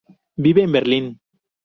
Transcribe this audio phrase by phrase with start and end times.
[0.37, 1.19] Vive en Berlín.